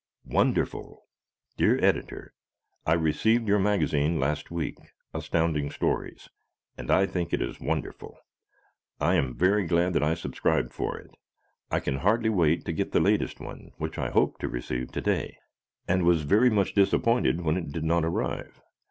"Wonderful" 0.25 1.05
Dear 1.57 1.77
Editor: 1.79 2.33
I 2.87 2.93
received 2.93 3.47
your 3.47 3.59
magazine 3.59 4.19
last 4.19 4.49
week, 4.49 4.79
Astounding 5.13 5.69
Stories, 5.69 6.27
and 6.75 6.89
I 6.89 7.05
think 7.05 7.31
it 7.33 7.39
is 7.39 7.59
wonderful. 7.61 8.17
I 8.99 9.13
am 9.13 9.35
very 9.35 9.67
glad 9.67 9.93
that 9.93 10.01
I 10.01 10.15
subscribed 10.15 10.73
for 10.73 10.97
it. 10.97 11.11
I 11.69 11.79
can 11.79 11.97
hardly 11.97 12.29
wait 12.29 12.65
to 12.65 12.73
get 12.73 12.93
the 12.93 12.99
latest 12.99 13.39
one 13.39 13.73
which 13.77 13.99
I 13.99 14.09
hoped 14.09 14.41
to 14.41 14.47
receive 14.49 14.91
to 14.93 15.01
day 15.01 15.37
and 15.87 16.01
was 16.01 16.23
very 16.23 16.49
much 16.49 16.73
disappointed 16.73 17.41
when 17.41 17.55
it 17.55 17.71
did 17.71 17.83
not 17.83 18.03
arrive. 18.03 18.59